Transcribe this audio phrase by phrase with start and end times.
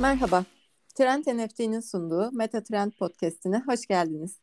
[0.00, 0.44] Merhaba,
[0.94, 4.38] Trend NFT'nin sunduğu Meta Trend Podcast'ine hoş geldiniz.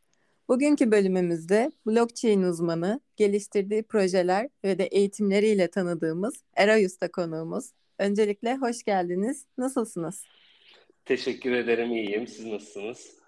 [0.48, 7.72] Bugünkü bölümümüzde blockchain uzmanı, geliştirdiği projeler ve de eğitimleriyle tanıdığımız Eray Usta konuğumuz.
[8.00, 9.46] Öncelikle hoş geldiniz.
[9.58, 10.24] Nasılsınız?
[11.06, 12.28] Teşekkür ederim, iyiyim.
[12.28, 13.22] Siz nasılsınız?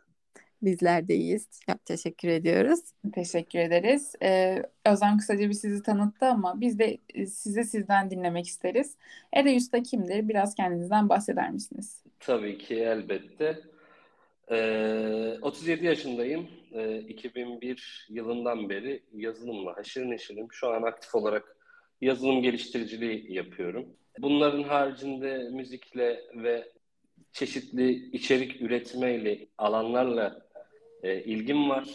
[0.61, 1.47] Bizler de iyiyiz.
[1.69, 2.79] Çok teşekkür ediyoruz.
[3.13, 4.13] Teşekkür ederiz.
[4.23, 8.95] Ee, Özlem kısaca bir sizi tanıttı ama biz de e, sizi sizden dinlemek isteriz.
[9.33, 10.29] Eray Usta kimdir?
[10.29, 12.02] Biraz kendinizden bahseder misiniz?
[12.25, 13.59] Tabii ki elbette.
[14.51, 16.47] Ee, 37 yaşındayım.
[16.73, 20.47] Ee, 2001 yılından beri yazılımla haşır neşirim.
[20.51, 21.57] Şu an aktif olarak
[22.01, 23.85] yazılım geliştiriciliği yapıyorum.
[24.19, 26.71] Bunların haricinde müzikle ve
[27.31, 30.45] çeşitli içerik üretmeyle, alanlarla
[31.03, 31.89] e, ilgim var.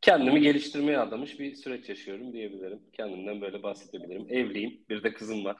[0.00, 2.80] Kendimi geliştirmeye adamış bir süreç yaşıyorum diyebilirim.
[2.92, 4.26] Kendimden böyle bahsedebilirim.
[4.28, 5.56] Evliyim, bir de kızım var.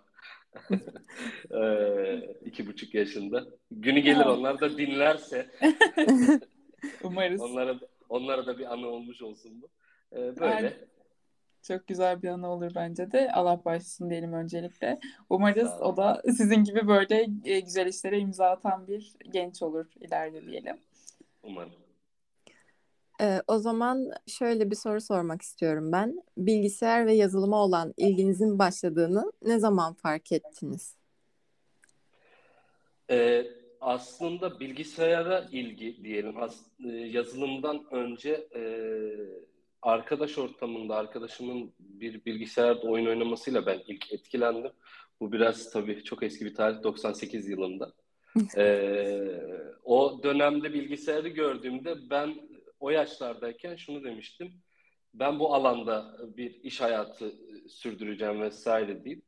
[1.51, 3.45] E, iki buçuk yaşında.
[3.71, 5.51] Günü gelir onlar da dinlerse.
[7.03, 7.41] Umarız.
[7.41, 9.69] onlara, onlara da bir anı olmuş olsun bu.
[10.17, 10.55] E, böyle.
[10.55, 10.73] Aynen.
[11.63, 13.33] Çok güzel bir anı olur bence de.
[13.33, 15.01] Allah başlasın diyelim öncelikle.
[15.31, 20.47] Umarız o da sizin gibi böyle e, güzel işlere imza atan bir genç olur ileride
[20.47, 20.77] diyelim.
[21.43, 21.82] Umarım.
[23.23, 26.23] Ee, o zaman şöyle bir soru sormak istiyorum ben.
[26.37, 30.97] Bilgisayar ve yazılıma olan ilginizin başladığını ne zaman fark ettiniz?
[33.11, 33.47] Ee,
[33.81, 36.43] aslında bilgisayara ilgi diyelim.
[36.43, 38.63] As- yazılımdan önce e,
[39.83, 44.73] arkadaş ortamında arkadaşımın bir bilgisayarda oyun oynamasıyla ben ilk etkilendim.
[45.21, 47.93] Bu biraz tabii çok eski bir tarih 98 yılında.
[48.57, 49.43] ee,
[49.85, 52.35] o dönemde bilgisayarı gördüğümde ben
[52.83, 54.53] o yaşlardayken şunu demiştim.
[55.15, 57.35] Ben bu alanda bir iş hayatı
[57.69, 59.23] sürdüreceğim vesaire deyip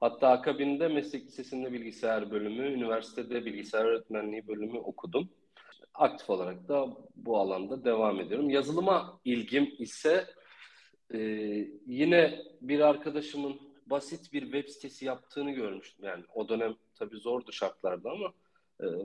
[0.00, 5.28] hatta akabinde meslek lisesinde bilgisayar bölümü, üniversitede bilgisayar öğretmenliği bölümü okudum.
[5.94, 8.50] Aktif olarak da bu alanda devam ediyorum.
[8.50, 10.26] Yazılıma ilgim ise
[11.14, 11.18] e,
[11.86, 16.04] yine bir arkadaşımın basit bir web sitesi yaptığını görmüştüm.
[16.04, 18.32] Yani o dönem tabii zordu şartlarda ama e,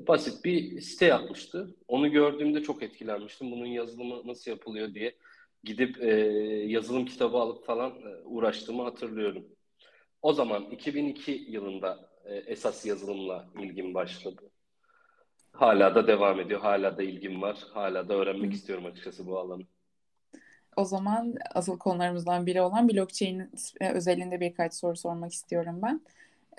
[0.07, 1.75] basit bir site yapmıştı.
[1.87, 3.51] Onu gördüğümde çok etkilenmiştim.
[3.51, 5.15] Bunun yazılımı nasıl yapılıyor diye
[5.63, 6.09] gidip e,
[6.67, 9.45] yazılım kitabı alıp falan e, uğraştığımı hatırlıyorum.
[10.21, 14.41] O zaman 2002 yılında e, esas yazılımla ilgim başladı.
[15.51, 16.61] Hala da devam ediyor.
[16.61, 17.57] Hala da ilgim var.
[17.73, 18.55] Hala da öğrenmek Hı.
[18.55, 19.63] istiyorum açıkçası bu alanı.
[20.75, 23.51] O zaman asıl konularımızdan biri olan blockchain
[23.93, 26.01] özelinde birkaç soru sormak istiyorum ben.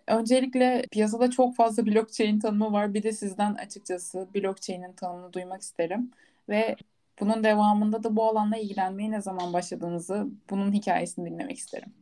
[0.08, 2.94] Öncelikle piyasada çok fazla blockchain tanımı var.
[2.94, 6.10] Bir de sizden açıkçası blockchain'in tanımını duymak isterim.
[6.48, 6.76] Ve
[7.20, 11.92] bunun devamında da bu alanla ilgilenmeye ne zaman başladığınızı, bunun hikayesini dinlemek isterim.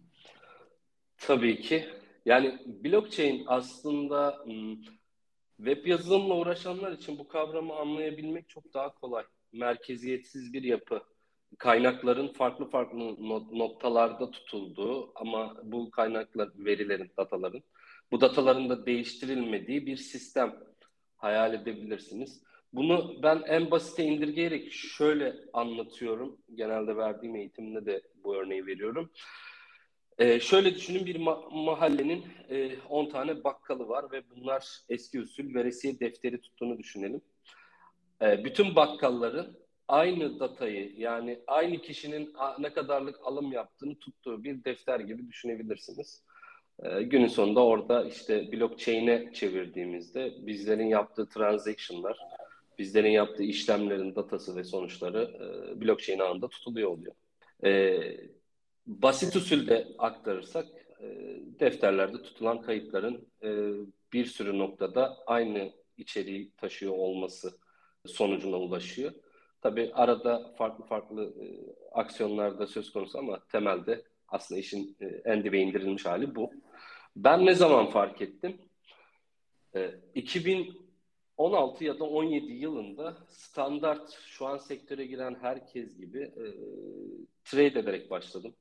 [1.18, 1.84] Tabii ki.
[2.26, 4.44] Yani blockchain aslında
[5.56, 9.24] web yazılımla uğraşanlar için bu kavramı anlayabilmek çok daha kolay.
[9.52, 11.02] Merkeziyetsiz bir yapı.
[11.58, 12.98] Kaynakların farklı farklı
[13.58, 17.62] noktalarda tutulduğu ama bu kaynaklar, verilerin, dataların
[18.12, 20.56] bu dataların da değiştirilmediği bir sistem
[21.16, 22.42] hayal edebilirsiniz.
[22.72, 26.38] Bunu ben en basite indirgeyerek şöyle anlatıyorum.
[26.54, 29.10] Genelde verdiğim eğitimde de bu örneği veriyorum.
[30.18, 32.24] Ee, şöyle düşünün bir ma- mahallenin
[32.88, 37.20] 10 e, tane bakkalı var ve bunlar eski usul veresiye defteri tuttuğunu düşünelim.
[38.22, 39.58] Ee, bütün bakkalların
[39.88, 46.22] aynı datayı yani aynı kişinin ne kadarlık alım yaptığını tuttuğu bir defter gibi düşünebilirsiniz.
[46.83, 52.19] E, günün sonunda orada işte blockchain'e çevirdiğimizde bizlerin yaptığı transaction'lar,
[52.78, 57.15] bizlerin yaptığı işlemlerin datası ve sonuçları e, blockchain ağında tutuluyor oluyor.
[57.65, 58.00] E,
[58.87, 60.66] basit usulde aktarırsak
[61.00, 61.06] e,
[61.60, 63.71] defterlerde tutulan kayıtların e,
[64.12, 67.59] bir sürü noktada aynı içeriği taşıyor olması
[68.06, 69.12] sonucuna ulaşıyor.
[69.60, 71.47] Tabi arada farklı farklı e,
[71.93, 76.50] aksiyonlar da söz konusu ama temelde aslında işin e, en dibe indirilmiş hali bu.
[77.16, 78.59] Ben ne zaman fark ettim?
[79.74, 86.45] E, 2016 ya da 17 yılında standart şu an sektöre giren herkes gibi e,
[87.45, 88.54] trade ederek başladım.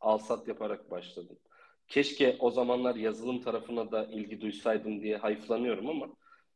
[0.00, 1.38] Alsat yaparak başladım.
[1.88, 6.08] Keşke o zamanlar yazılım tarafına da ilgi duysaydım diye hayıflanıyorum ama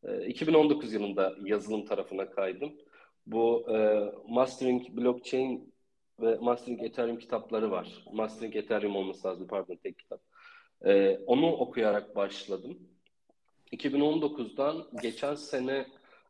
[0.04, 2.72] e, 2019 yılında yazılım tarafına kaydım.
[3.26, 5.69] Bu e, Mastering Blockchain
[6.22, 8.04] ve Mastering Ethereum kitapları var.
[8.12, 10.20] Mastering Ethereum olması lazım pardon tek kitap.
[10.84, 12.78] Ee, onu okuyarak başladım.
[13.72, 15.86] 2019'dan geçen sene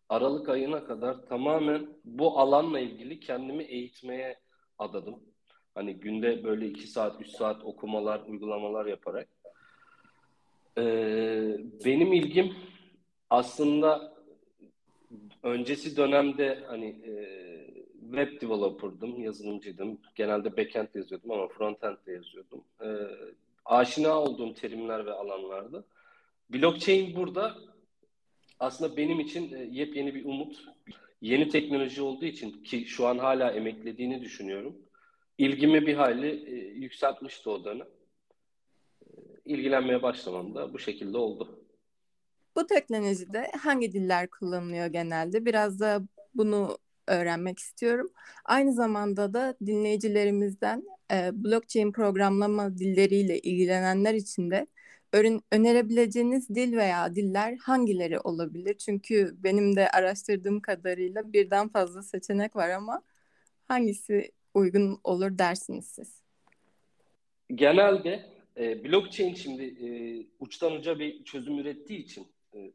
[0.09, 4.39] Aralık ayına kadar tamamen bu alanla ilgili kendimi eğitmeye
[4.79, 5.21] adadım.
[5.75, 9.29] Hani günde böyle 2 saat, 3 saat okumalar, uygulamalar yaparak.
[10.79, 12.55] Ee, benim ilgim
[13.31, 14.15] aslında
[15.43, 17.13] öncesi dönemde hani e,
[18.11, 19.99] web developer'dım, yazılımcıydım.
[20.15, 22.65] Genelde backend yazıyordum ama frontend de yazıyordum.
[22.81, 22.89] E,
[23.65, 25.85] aşina olduğum terimler ve alanlarda.
[26.51, 27.57] Blockchain burada
[28.61, 30.65] aslında benim için e, yepyeni bir umut.
[31.21, 34.77] Yeni teknoloji olduğu için ki şu an hala emeklediğini düşünüyorum.
[35.39, 37.87] İlgimi bir hayli e, yükseltmişti o dönem.
[39.07, 39.11] E,
[39.45, 41.67] ilgilenmeye başlamam da bu şekilde oldu.
[42.57, 45.45] Bu teknolojide hangi diller kullanılıyor genelde?
[45.47, 46.03] Biraz da
[46.35, 46.79] bunu
[47.11, 48.11] öğrenmek istiyorum.
[48.45, 54.67] Aynı zamanda da dinleyicilerimizden e, blockchain programlama dilleriyle ilgilenenler için de
[55.53, 58.75] önerebileceğiniz dil veya diller hangileri olabilir?
[58.75, 63.03] Çünkü benim de araştırdığım kadarıyla birden fazla seçenek var ama
[63.69, 66.21] hangisi uygun olur dersiniz siz?
[67.55, 68.27] Genelde
[68.57, 69.89] e, blockchain şimdi e,
[70.41, 72.73] uçtan uca bir çözüm ürettiği için e,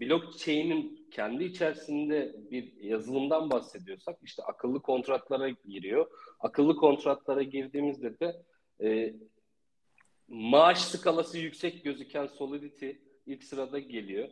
[0.00, 6.06] blockchain'in kendi içerisinde bir yazılımdan bahsediyorsak işte akıllı kontratlara giriyor.
[6.40, 8.42] Akıllı kontratlara girdiğimizde de
[8.82, 9.14] e,
[10.28, 12.90] maaş skalası yüksek gözüken Solidity
[13.26, 14.28] ilk sırada geliyor.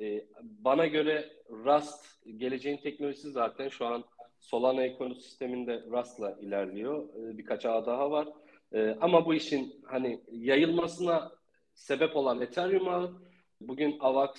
[0.00, 2.04] E, bana göre Rust
[2.36, 4.04] geleceğin teknolojisi zaten şu an
[4.40, 7.08] Solana ekosisteminde Rust'la ilerliyor.
[7.08, 8.28] E, birkaç ağ daha var.
[8.72, 11.32] E, ama bu işin hani yayılmasına
[11.74, 13.22] sebep olan Ethereum ağı
[13.60, 14.34] bugün AVAX,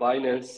[0.00, 0.48] Binance,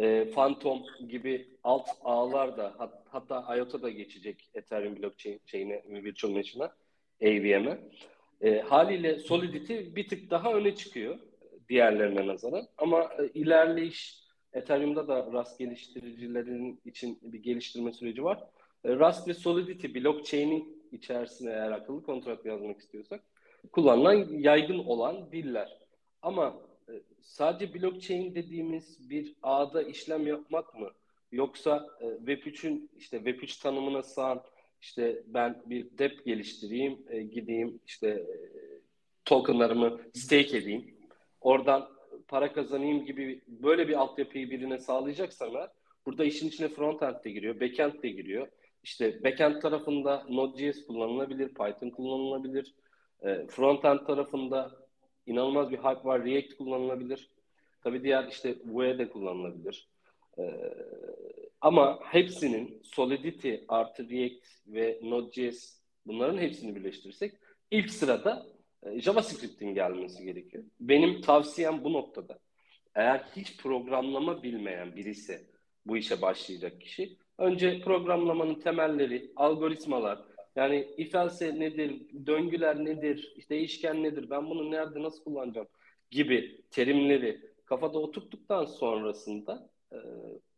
[0.00, 6.76] e, Phantom gibi alt ağlar da hat, hatta IOTA da geçecek Ethereum blockchain'e, virtual machine'a,
[7.22, 7.78] AVM'e.
[8.40, 11.18] E, haliyle Solidity bir tık daha öne çıkıyor
[11.68, 12.66] diğerlerine nazaran.
[12.78, 14.20] Ama e, ilerleyiş
[14.52, 18.38] Ethereum'da da Rust geliştiricilerin için bir geliştirme süreci var.
[18.84, 23.24] E, Rust ve Solidity blockchain'in içerisine eğer akıllı kontrat yazmak istiyorsak
[23.72, 25.78] kullanılan yaygın olan diller.
[26.22, 26.69] Ama
[27.22, 30.90] sadece blockchain dediğimiz bir ağda işlem yapmak mı?
[31.32, 34.42] Yoksa e, Web3'ün işte Web3 tanımına sığan
[34.80, 38.26] işte ben bir dep geliştireyim, e, gideyim işte e,
[39.24, 40.94] tokenlarımı stake edeyim.
[41.40, 41.88] Oradan
[42.28, 45.70] para kazanayım gibi böyle bir altyapıyı birine sağlayacaksan eğer
[46.06, 48.48] burada işin içine frontend de giriyor, backend de giriyor.
[48.82, 52.74] İşte backend tarafında Node.js kullanılabilir, Python kullanılabilir.
[53.48, 54.79] Frontend tarafında
[55.30, 57.30] inanılmaz bir hype var, React kullanılabilir.
[57.82, 59.88] Tabii diğer işte Vue de kullanılabilir.
[60.38, 60.42] Ee,
[61.60, 67.34] ama hepsinin Solidity artı React ve Node.js bunların hepsini birleştirirsek
[67.70, 68.46] ilk sırada
[68.82, 70.64] e, JavaScript'in gelmesi gerekiyor.
[70.80, 72.38] Benim tavsiyem bu noktada.
[72.94, 75.46] Eğer hiç programlama bilmeyen birisi
[75.86, 80.18] bu işe başlayacak kişi önce programlamanın temelleri, algoritmalar,
[80.56, 85.68] yani if else nedir, döngüler nedir, değişken nedir, ben bunu nerede nasıl kullanacağım
[86.10, 89.96] gibi terimleri kafada oturttuktan sonrasında e,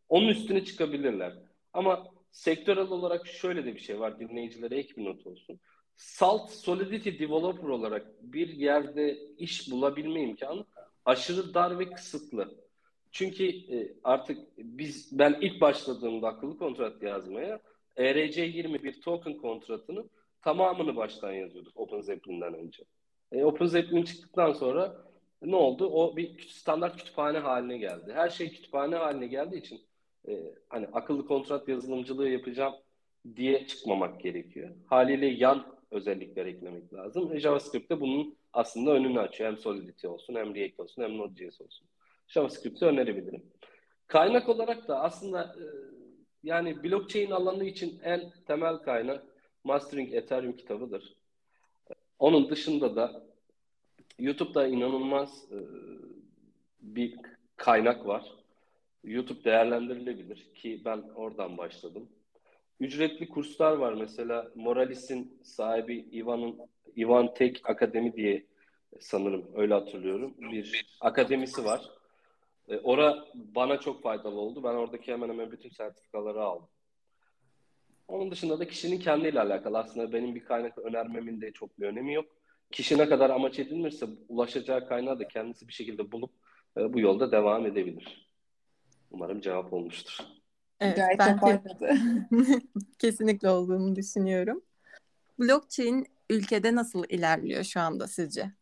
[0.09, 1.39] onun üstüne çıkabilirler.
[1.73, 5.61] Ama sektörel olarak şöyle de bir şey var dinleyicilere ek bir not olsun.
[5.97, 10.65] Salt Solidity Developer olarak bir yerde iş bulabilme imkanı
[11.05, 12.63] aşırı dar ve kısıtlı.
[13.11, 17.61] Çünkü e, artık biz ben ilk başladığımda akıllı kontrat yazmaya
[17.97, 20.05] ERC20 token kontratını
[20.43, 22.85] tamamını baştan yazıyorduk OpenZeppelin'den önce.
[23.33, 25.05] E, OpenZeppelin çıktıktan sonra
[25.43, 25.87] ne oldu?
[25.87, 28.13] O bir standart kütüphane haline geldi.
[28.15, 29.81] Her şey kütüphane haline geldiği için
[30.29, 32.75] e, hani akıllı kontrat yazılımcılığı yapacağım
[33.37, 34.71] diye çıkmamak gerekiyor.
[34.87, 37.33] Haliyle yan özellikler eklemek lazım.
[37.33, 39.51] E, JavaScript'te bunun aslında önünü açıyor.
[39.51, 41.87] Hem Solidity olsun, hem React olsun, hem Node.js olsun.
[42.29, 43.43] JavaScript'i önerebilirim.
[44.07, 45.65] Kaynak olarak da aslında e,
[46.43, 49.25] yani blockchain alanı için en temel kaynak
[49.65, 51.17] Mastering Ethereum kitabıdır.
[52.19, 53.25] Onun dışında da
[54.19, 55.59] YouTube'da inanılmaz e,
[56.81, 57.15] bir
[57.57, 58.33] kaynak var.
[59.05, 62.09] YouTube değerlendirilebilir ki ben oradan başladım.
[62.81, 66.59] Ücretli kurslar var mesela Moralis'in sahibi Ivan'ın
[66.97, 68.47] Ivan Tek Akademi diye
[69.01, 70.35] sanırım öyle hatırlıyorum.
[70.39, 71.91] Bir akademisi var.
[72.69, 74.65] E, ora bana çok faydalı oldu.
[74.65, 76.69] Ben oradaki hemen hemen bütün sertifikaları aldım.
[78.09, 79.79] Onun dışında da kişinin kendiyle alakalı.
[79.79, 82.27] Aslında benim bir kaynak önermemin de çok bir önemi yok.
[82.73, 86.31] Kişi ne kadar amaç edinirse ulaşacağı kaynağı da kendisi bir şekilde bulup
[86.77, 88.29] e, bu yolda devam edebilir.
[89.11, 90.19] Umarım cevap olmuştur.
[90.81, 91.63] Evet, Gayet ben
[92.99, 94.63] kesinlikle olduğunu düşünüyorum.
[95.39, 98.53] Blockchain ülkede nasıl ilerliyor şu anda sizce?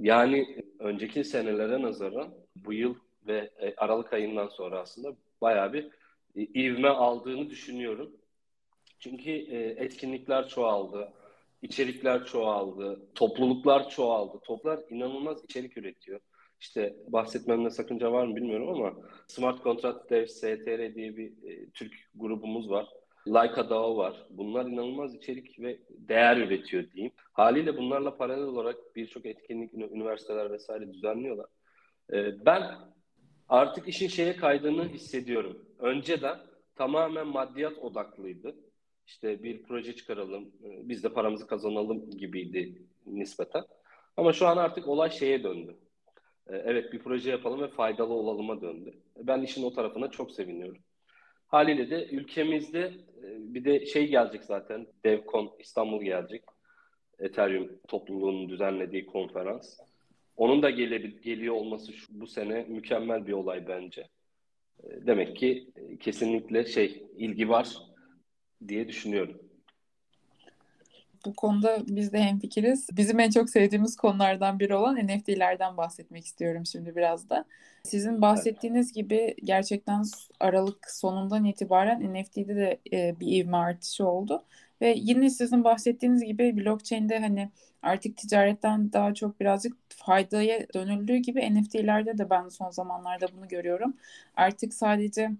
[0.00, 2.94] Yani önceki senelere nazaran bu yıl
[3.26, 5.88] ve e, Aralık ayından sonra aslında bayağı bir
[6.36, 8.16] e, ivme aldığını düşünüyorum.
[8.98, 11.12] Çünkü e, etkinlikler çoğaldı,
[11.62, 14.40] içerikler çoğaldı, topluluklar çoğaldı.
[14.44, 16.20] Toplar inanılmaz içerik üretiyor.
[16.60, 18.94] İşte bahsetmemde sakınca var mı bilmiyorum ama
[19.28, 21.32] Smart Contract Dev STR diye bir
[21.74, 22.88] Türk grubumuz var.
[23.28, 24.26] Leica DAO var.
[24.30, 27.12] Bunlar inanılmaz içerik ve değer üretiyor diyeyim.
[27.32, 31.46] Haliyle bunlarla paralel olarak birçok etkinlik, üniversiteler vesaire düzenliyorlar.
[32.44, 32.62] Ben
[33.50, 35.66] artık işin şeye kaydığını hissediyorum.
[35.78, 36.38] Önceden
[36.76, 38.56] tamamen maddiyat odaklıydı.
[39.06, 43.64] İşte bir proje çıkaralım, e, biz de paramızı kazanalım gibiydi nispeten.
[44.16, 45.76] Ama şu an artık olay şeye döndü.
[46.46, 48.92] E, evet bir proje yapalım ve faydalı olalıma döndü.
[49.16, 50.82] Ben işin o tarafına çok seviniyorum.
[51.46, 52.80] Haliyle de ülkemizde
[53.22, 54.86] e, bir de şey gelecek zaten.
[55.04, 56.44] DevCon İstanbul gelecek.
[57.18, 59.78] Ethereum topluluğunun düzenlediği konferans.
[60.40, 64.08] Onun da gele, geliyor olması şu, bu sene mükemmel bir olay bence.
[64.82, 65.70] Demek ki
[66.00, 67.76] kesinlikle şey ilgi var
[68.68, 69.49] diye düşünüyorum.
[71.26, 72.88] Bu konuda biz de hemfikiriz.
[72.96, 77.44] Bizim en çok sevdiğimiz konulardan biri olan NFT'lerden bahsetmek istiyorum şimdi biraz da.
[77.82, 78.94] Sizin bahsettiğiniz evet.
[78.94, 80.04] gibi gerçekten
[80.40, 84.44] Aralık sonundan itibaren NFT'de de e, bir ivme artışı oldu.
[84.80, 87.50] Ve yine sizin bahsettiğiniz gibi blockchain'de hani
[87.82, 93.96] artık ticaretten daha çok birazcık faydaya dönüldüğü gibi NFT'lerde de ben son zamanlarda bunu görüyorum.
[94.36, 95.30] Artık sadece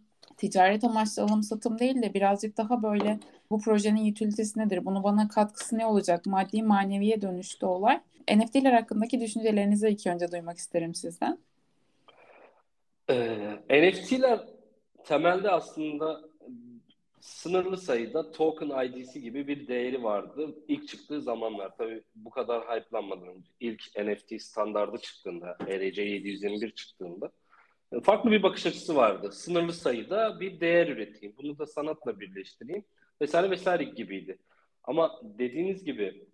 [0.40, 3.18] ticaret amaçlı alım satım değil de birazcık daha böyle
[3.50, 4.84] bu projenin utilitesi nedir?
[4.84, 6.26] Bunu bana katkısı ne olacak?
[6.26, 8.00] Maddi maneviye dönüştü olay.
[8.36, 11.38] NFT'ler hakkındaki düşüncelerinizi ilk önce duymak isterim sizden.
[13.10, 14.40] Ee, NFT'ler
[15.04, 16.20] temelde aslında
[17.20, 20.54] sınırlı sayıda token ID'si gibi bir değeri vardı.
[20.68, 23.48] İlk çıktığı zamanlar tabii bu kadar hype'lanmadan önce.
[23.60, 27.30] İlk NFT standardı çıktığında, ERC 721 çıktığında
[28.02, 29.32] farklı bir bakış açısı vardı.
[29.32, 31.34] Sınırlı sayıda bir değer üreteyim.
[31.38, 32.84] Bunu da sanatla birleştireyim.
[33.20, 34.38] Vesaire vesaire gibiydi.
[34.84, 36.24] Ama dediğiniz gibi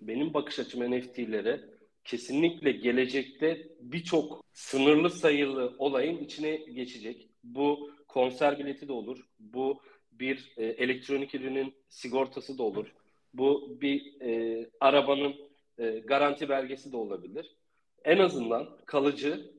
[0.00, 1.60] benim bakış açım NFT'lere
[2.04, 7.28] kesinlikle gelecekte birçok sınırlı sayılı olayın içine geçecek.
[7.44, 9.26] Bu konser bileti de olur.
[9.38, 9.80] Bu
[10.12, 12.92] bir e, elektronik ürünün sigortası da olur.
[13.34, 15.34] Bu bir e, arabanın
[15.78, 17.56] e, garanti belgesi de olabilir.
[18.04, 19.50] En azından kalıcı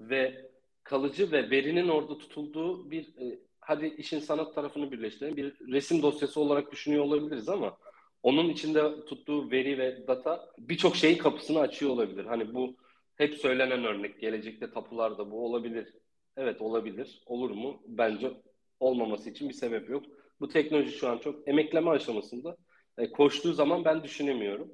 [0.00, 0.50] ve
[0.84, 6.40] kalıcı ve verinin orada tutulduğu bir e, hadi işin sanat tarafını birleştiren bir resim dosyası
[6.40, 7.76] olarak düşünüyor olabiliriz ama
[8.22, 12.24] onun içinde tuttuğu veri ve data birçok şeyin kapısını açıyor olabilir.
[12.24, 12.76] Hani bu
[13.16, 14.20] hep söylenen örnek.
[14.20, 15.94] Gelecekte tapularda bu olabilir.
[16.36, 17.22] Evet olabilir.
[17.26, 17.82] Olur mu?
[17.86, 18.32] Bence
[18.80, 20.04] olmaması için bir sebep yok.
[20.40, 22.56] Bu teknoloji şu an çok emekleme aşamasında.
[22.98, 24.72] E, koştuğu zaman ben düşünemiyorum.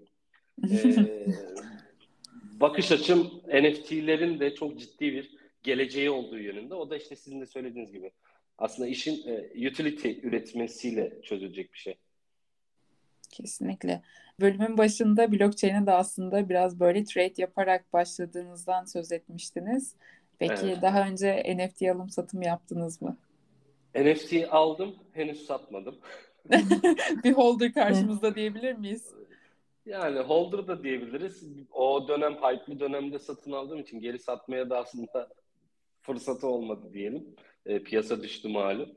[0.70, 0.96] E,
[2.60, 6.74] bakış açım NFT'lerin de çok ciddi bir geleceği olduğu yönünde.
[6.74, 8.12] O da işte sizin de söylediğiniz gibi
[8.58, 11.98] aslında işin e, utility üretmesiyle çözülecek bir şey.
[13.30, 14.02] Kesinlikle.
[14.40, 19.94] Bölümün başında blockchain'e de aslında biraz böyle trade yaparak başladığınızdan söz etmiştiniz.
[20.38, 20.82] Peki evet.
[20.82, 23.16] daha önce NFT alım satım yaptınız mı?
[23.94, 25.98] NFT aldım, henüz satmadım.
[27.24, 29.14] bir holder karşımızda diyebilir miyiz?
[29.86, 31.44] Yani holder da diyebiliriz.
[31.72, 35.28] O dönem hype'lı dönemde satın aldığım için geri satmaya da aslında
[36.02, 37.36] fırsatı olmadı diyelim.
[37.66, 38.88] E, piyasa düştü malum.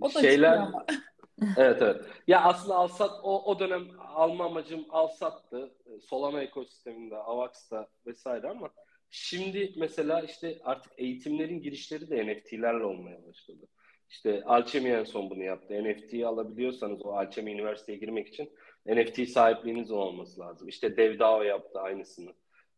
[0.00, 0.68] O da Şeyler
[1.56, 2.00] evet evet.
[2.26, 5.74] Ya aslında Alsat o, o dönem alma amacım Alsat'tı.
[5.86, 8.70] E, Solana ekosisteminde, Avax'ta vesaire ama
[9.10, 13.66] şimdi mesela işte artık eğitimlerin girişleri de NFT'lerle olmaya başladı.
[14.10, 15.84] İşte Alchemy en son bunu yaptı.
[15.84, 18.50] NFT'yi alabiliyorsanız o Alchemy Üniversiteye girmek için
[18.86, 20.68] NFT sahipliğiniz olması lazım.
[20.68, 22.30] İşte DevDAO yaptı aynısını.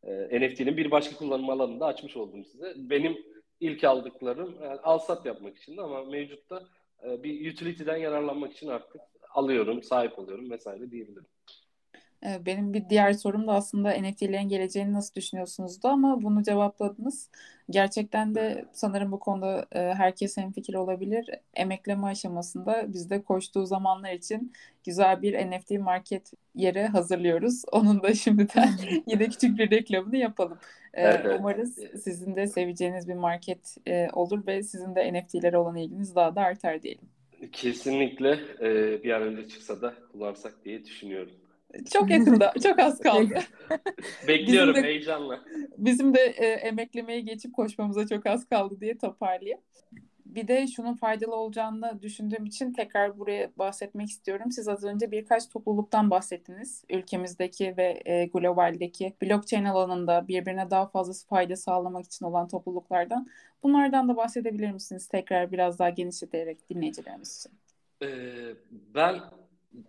[0.05, 2.75] E, NFT'nin bir başka kullanım alanını da açmış oldum size.
[2.76, 3.32] Benim
[3.62, 6.62] ilk aldıklarım yani al sat yapmak için de ama mevcutta
[7.04, 9.00] e, bir utility'den yararlanmak için artık
[9.35, 11.26] alıyorum, sahip oluyorum vesaire diyebilirim.
[12.26, 17.31] Ee, benim bir diğer sorum da aslında NFT'lerin geleceğini nasıl düşünüyorsunuzdu ama bunu cevapladınız.
[17.71, 21.31] Gerçekten de sanırım bu konuda e, herkes hemfikir olabilir.
[21.55, 24.52] Emekleme aşamasında biz de koştuğu zamanlar için
[24.85, 27.62] güzel bir NFT market yeri hazırlıyoruz.
[27.73, 28.69] Onun da şimdiden
[29.07, 30.59] yine küçük bir reklamını yapalım.
[30.95, 31.41] Ee, evet, evet.
[31.41, 36.37] Umarız sizin de seveceğiniz bir market e, olur ve sizin de NFT'lere olan ilginiz daha
[36.37, 37.09] da artar diyelim.
[37.52, 41.42] Kesinlikle e, bir an önce çıksa da kullansak diye düşünüyorum.
[41.93, 43.38] Çok yakında, çok az kaldı.
[44.29, 45.41] Bekliyorum bizim de, heyecanla.
[45.79, 49.61] Bizim de e, emeklemeye geçip koşmamıza çok az kaldı diye toparlayayım.
[50.26, 54.52] Bir de şunun faydalı olacağını düşündüğüm için tekrar buraya bahsetmek istiyorum.
[54.52, 56.85] Siz az önce birkaç topluluktan bahsettiniz.
[56.91, 63.29] Ülkemizdeki ve e, globaldeki blockchain alanında birbirine daha fazla fayda sağlamak için olan topluluklardan.
[63.62, 65.09] Bunlardan da bahsedebilir misiniz?
[65.09, 67.52] Tekrar biraz daha genişleterek dinleyicilerimiz için.
[68.02, 68.55] Ee,
[68.95, 69.21] ben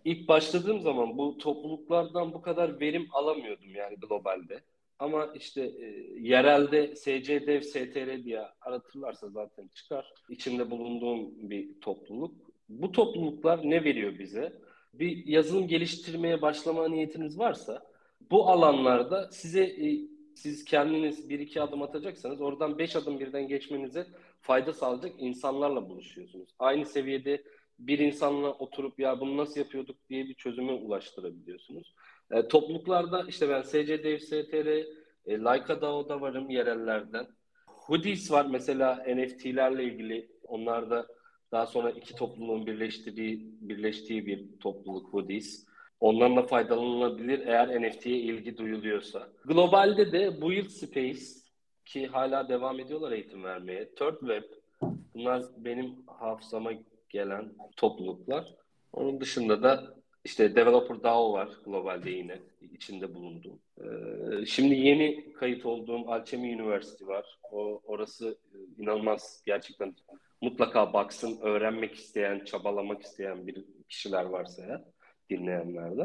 [0.04, 4.60] ilk başladığım zaman bu topluluklardan bu kadar verim alamıyordum yani globalde.
[4.98, 5.86] Ama işte e,
[6.20, 10.12] yerelde SC Dev STR diye aratırlarsa zaten çıkar.
[10.28, 12.34] İçinde bulunduğum bir topluluk.
[12.68, 14.52] Bu topluluklar ne veriyor bize?
[14.94, 17.82] Bir yazılım geliştirmeye başlama niyetiniz varsa
[18.30, 20.00] bu alanlarda size e,
[20.34, 24.06] siz kendiniz bir iki adım atacaksanız oradan beş adım birden geçmenize
[24.40, 26.48] fayda sağlayacak insanlarla buluşuyorsunuz.
[26.58, 27.42] Aynı seviyede
[27.78, 31.94] bir insanla oturup ya bunu nasıl yapıyorduk diye bir çözüme ulaştırabiliyorsunuz.
[32.30, 34.84] E, topluluklarda işte ben SC Dev STR, e,
[35.26, 37.26] Leica DAO'da varım yerellerden.
[37.66, 40.30] Hoodies var mesela NFT'lerle ilgili.
[40.42, 41.06] Onlar da
[41.52, 45.66] daha sonra iki topluluğun birleştiği, birleştiği bir topluluk Hoodies.
[46.00, 49.28] Ondan da faydalanılabilir eğer NFT'ye ilgi duyuluyorsa.
[49.44, 51.24] Globalde de Build Space
[51.84, 53.94] ki hala devam ediyorlar eğitim vermeye.
[53.94, 54.44] Third Web
[55.14, 56.72] bunlar benim hafızama
[57.14, 58.54] gelen topluluklar.
[58.92, 59.94] Onun dışında da
[60.24, 62.38] işte Developer DAO var globalde yine
[62.72, 63.58] içinde bulunduğum.
[63.78, 67.26] Ee, şimdi yeni kayıt olduğum Alchemy University var.
[67.52, 69.94] O orası e, inanılmaz gerçekten
[70.40, 74.84] mutlaka baksın öğrenmek isteyen, çabalamak isteyen bir kişiler varsa ya
[75.30, 76.02] dinleyenlerde.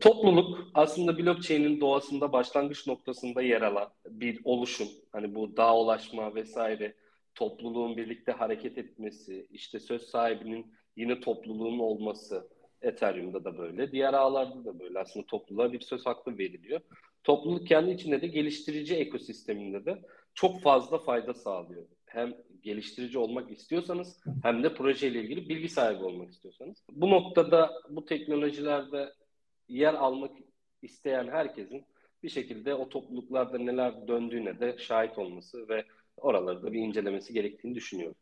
[0.00, 4.88] Topluluk aslında blockchain'in doğasında başlangıç noktasında yer alan bir oluşum.
[5.12, 6.94] Hani bu dağılaşma vesaire
[7.38, 10.66] topluluğun birlikte hareket etmesi, işte söz sahibinin
[10.96, 12.48] yine topluluğun olması,
[12.82, 14.98] Ethereum'da da böyle, diğer ağlarda da böyle.
[14.98, 16.80] Aslında topluluğa bir söz hakkı veriliyor.
[17.24, 20.02] Topluluk kendi içinde de geliştirici ekosisteminde de
[20.34, 21.86] çok fazla fayda sağlıyor.
[22.06, 26.84] Hem geliştirici olmak istiyorsanız hem de projeyle ilgili bilgi sahibi olmak istiyorsanız.
[26.90, 29.12] Bu noktada bu teknolojilerde
[29.68, 30.32] yer almak
[30.82, 31.84] isteyen herkesin
[32.22, 35.84] bir şekilde o topluluklarda neler döndüğüne de şahit olması ve
[36.20, 38.16] oraları da bir incelemesi gerektiğini düşünüyorum.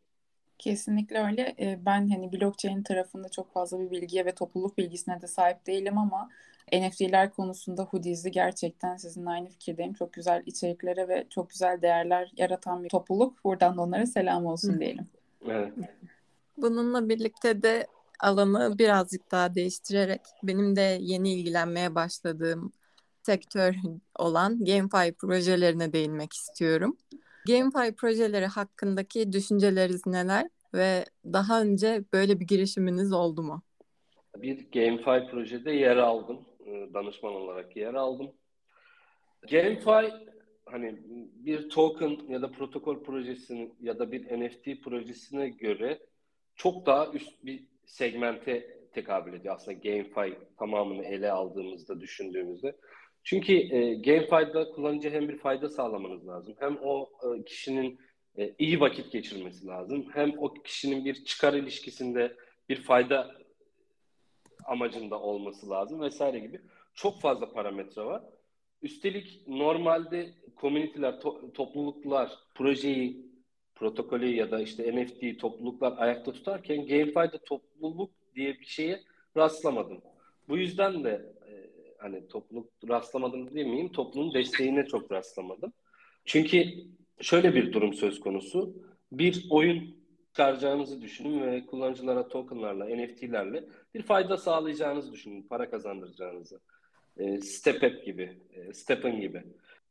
[0.57, 1.55] Kesinlikle öyle.
[1.59, 5.97] Ee, ben hani blockchain tarafında çok fazla bir bilgiye ve topluluk bilgisine de sahip değilim
[5.97, 6.29] ama
[6.73, 9.93] NFT'ler konusunda Hoodies'i gerçekten sizinle aynı fikirdeyim.
[9.93, 13.43] Çok güzel içeriklere ve çok güzel değerler yaratan bir topluluk.
[13.43, 15.07] Buradan da onlara selam olsun diyelim.
[15.47, 15.73] Evet.
[16.57, 17.87] Bununla birlikte de
[18.19, 22.71] alanı birazcık daha değiştirerek benim de yeni ilgilenmeye başladığım
[23.23, 23.75] sektör
[24.15, 26.97] olan GameFi projelerine değinmek istiyorum.
[27.47, 33.61] GameFi projeleri hakkındaki düşünceleriniz neler ve daha önce böyle bir girişiminiz oldu mu?
[34.35, 36.45] Bir GameFi projede yer aldım.
[36.65, 38.31] E, danışman olarak yer aldım.
[39.51, 40.13] GameFi
[40.65, 40.99] hani
[41.45, 45.99] bir token ya da protokol projesinin ya da bir NFT projesine göre
[46.55, 52.75] çok daha üst bir segmente tekabül ediyor aslında GameFi tamamını ele aldığımızda düşündüğümüzde.
[53.29, 57.99] Çünkü e, GameFi'da kullanıcı hem bir fayda sağlamanız lazım hem o e, kişinin
[58.37, 62.35] e, iyi vakit geçirmesi lazım hem o kişinin bir çıkar ilişkisinde
[62.69, 63.35] bir fayda
[64.65, 66.61] amacında olması lazım vesaire gibi
[66.93, 68.23] çok fazla parametre var.
[68.81, 73.25] Üstelik normalde komüniteler, to- topluluklar projeyi,
[73.75, 79.03] protokolü ya da işte NFT topluluklar ayakta tutarken GameFi'de topluluk diye bir şeye
[79.37, 80.01] rastlamadım.
[80.49, 81.36] Bu yüzden de
[81.97, 85.73] hani topluluk rastlamadım demeyeyim, toplumun desteğine çok rastlamadım.
[86.25, 86.65] Çünkü
[87.21, 88.75] şöyle bir durum söz konusu.
[89.11, 89.97] Bir oyun
[90.37, 96.59] çıkaracağınızı düşünün ve kullanıcılara tokenlarla, NFT'lerle bir fayda sağlayacağınızı düşünün, para kazandıracağınızı.
[97.17, 99.43] E, Step App gibi, e, Stepen gibi.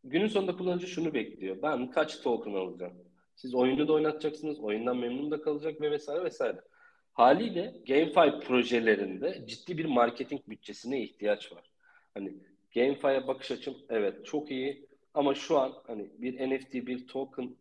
[0.05, 1.62] Günün sonunda kullanıcı şunu bekliyor.
[1.62, 2.92] Ben kaç token alacağım?
[3.37, 6.61] Siz oyunu da oynatacaksınız, oyundan memnun da kalacak ve vesaire vesaire.
[7.12, 11.71] Haliyle GameFi projelerinde ciddi bir marketing bütçesine ihtiyaç var.
[12.17, 12.35] Hani
[12.75, 17.57] GameFi'ye bakış açım evet çok iyi ama şu an hani bir NFT, bir token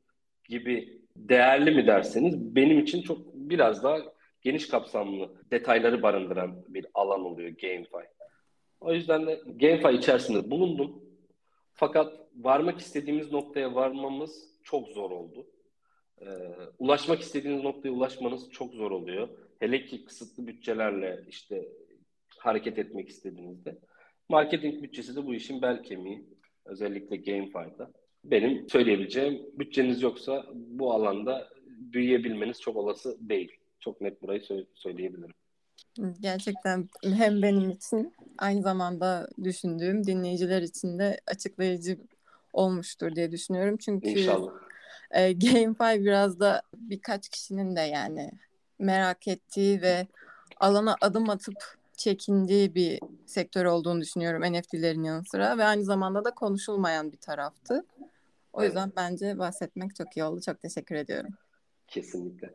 [0.50, 3.98] gibi değerli mi derseniz benim için çok biraz daha
[4.42, 8.10] geniş kapsamlı detayları barındıran bir alan oluyor GameFi.
[8.82, 11.04] O yüzden de GameFi içerisinde bulundum.
[11.74, 15.48] Fakat varmak istediğimiz noktaya varmamız çok zor oldu.
[16.22, 16.26] Ee,
[16.80, 19.30] ulaşmak istediğiniz noktaya ulaşmanız çok zor oluyor.
[19.60, 21.68] Hele ki kısıtlı bütçelerle işte
[22.38, 23.78] hareket etmek istediğinizde.
[24.30, 26.26] Marketing bütçesi de bu işin bel kemiği.
[26.66, 27.92] Özellikle GameFi'da.
[28.24, 33.52] Benim söyleyebileceğim bütçeniz yoksa bu alanda büyüyebilmeniz çok olası değil.
[33.80, 34.42] Çok net burayı
[34.74, 35.34] söyleyebilirim.
[36.20, 41.98] Gerçekten hem benim için aynı zamanda düşündüğüm dinleyiciler için de açıklayıcı
[42.54, 43.78] olmuştur diye düşünüyorum.
[43.78, 44.52] Çünkü İnşallah.
[45.12, 48.32] E, GameFi biraz da birkaç kişinin de yani
[48.80, 50.08] merak ettiği ve
[50.60, 51.58] alana adım atıp
[51.98, 57.86] çekindiği bir sektör olduğunu düşünüyorum NFT'lerin yanı sıra ve aynı zamanda da konuşulmayan bir taraftı.
[58.54, 58.98] O yüzden evet.
[58.98, 60.42] bence bahsetmek çok iyi oldu.
[60.46, 61.32] Çok teşekkür ediyorum.
[61.88, 62.54] Kesinlikle.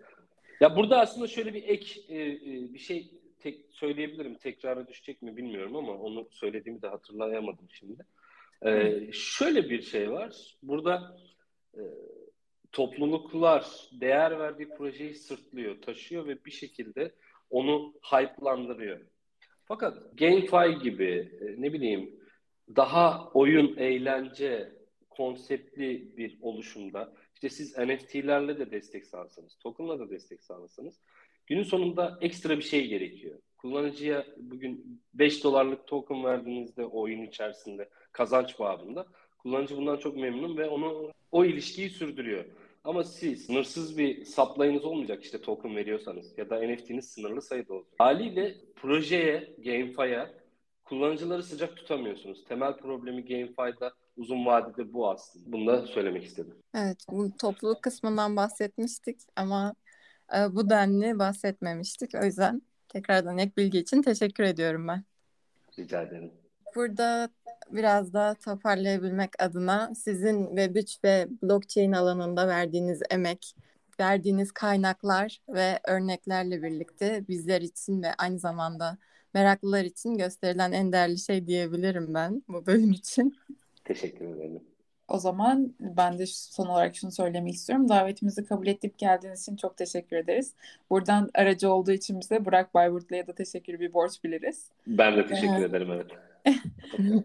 [0.61, 4.35] Ya burada aslında şöyle bir ek e, e, bir şey tek söyleyebilirim.
[4.35, 8.07] Tekrara düşecek mi bilmiyorum ama onu söylediğimi de hatırlayamadım şimdi.
[8.66, 10.57] Ee, şöyle bir şey var.
[10.62, 11.16] Burada
[11.74, 11.83] e,
[12.72, 17.14] topluluklar değer verdiği projeyi sırtlıyor, taşıyor ve bir şekilde
[17.50, 19.00] onu hype'landırıyor.
[19.70, 22.20] Fakat GameFi gibi e, ne bileyim
[22.76, 24.72] daha oyun, eğlence,
[25.11, 31.00] konseptli bir oluşumda işte siz NFT'lerle de destek sağlasanız, token'la da destek sağlasanız
[31.46, 33.38] günün sonunda ekstra bir şey gerekiyor.
[33.59, 39.06] Kullanıcıya bugün 5 dolarlık token verdiğinizde oyun içerisinde kazanç babında
[39.38, 42.44] kullanıcı bundan çok memnun ve onu o ilişkiyi sürdürüyor.
[42.85, 47.93] Ama siz sınırsız bir supply'ınız olmayacak işte token veriyorsanız ya da NFT'niz sınırlı sayıda olacak.
[47.99, 50.27] Haliyle projeye, GameFi'ye
[50.85, 52.45] kullanıcıları sıcak tutamıyorsunuz.
[52.45, 55.53] Temel problemi GameFi'da uzun vadede bu aslında.
[55.53, 56.55] Bunu da söylemek istedim.
[56.75, 59.75] Evet, bu topluluk kısmından bahsetmiştik ama
[60.37, 62.14] e, bu denli bahsetmemiştik.
[62.23, 65.05] O yüzden tekrardan ek bilgi için teşekkür ediyorum ben.
[65.79, 66.39] Rica ederim.
[66.74, 67.28] Burada
[67.70, 73.54] biraz da toparlayabilmek adına sizin Web3 ve blockchain alanında verdiğiniz emek,
[74.00, 78.98] verdiğiniz kaynaklar ve örneklerle birlikte bizler için ve aynı zamanda
[79.35, 83.37] meraklılar için gösterilen en değerli şey diyebilirim ben bu bölüm için.
[83.85, 84.61] Teşekkür ederim.
[85.09, 87.88] O zaman ben de son olarak şunu söylemek istiyorum.
[87.88, 90.54] Davetimizi kabul edip geldiğiniz için çok teşekkür ederiz.
[90.90, 94.70] Buradan aracı olduğu için bize Burak Bayburtlu'ya da teşekkür bir borç biliriz.
[94.87, 96.11] Ben de teşekkür ederim evet.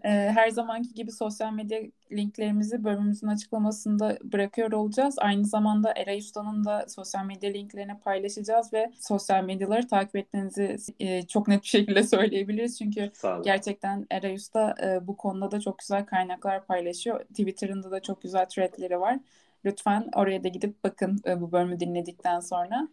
[0.04, 1.80] Ee, her zamanki gibi sosyal medya
[2.12, 5.14] linklerimizi bölümümüzün açıklamasında bırakıyor olacağız.
[5.18, 11.26] Aynı zamanda Eray Usta'nın da sosyal medya linklerini paylaşacağız ve sosyal medyaları takip etmenizi e,
[11.26, 12.78] çok net bir şekilde söyleyebiliriz.
[12.78, 13.10] Çünkü
[13.44, 17.24] gerçekten Eray Usta e, bu konuda da çok güzel kaynaklar paylaşıyor.
[17.24, 19.18] Twitter'ında da çok güzel threadleri var.
[19.64, 22.88] Lütfen oraya da gidip bakın e, bu bölümü dinledikten sonra.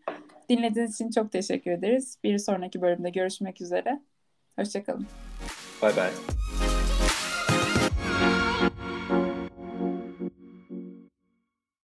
[0.49, 2.17] Dinlediğiniz için çok teşekkür ederiz.
[2.23, 3.99] Bir sonraki bölümde görüşmek üzere.
[4.55, 5.07] Hoşçakalın.
[5.83, 6.72] 拜拜。